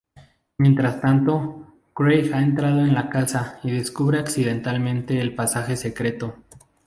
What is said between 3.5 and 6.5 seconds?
y descubre accidentalmente el pasaje secreto.